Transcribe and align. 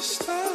stop. 0.00 0.47